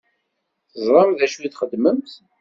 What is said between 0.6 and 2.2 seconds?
Teẓṛamt d acu i txeddmemt?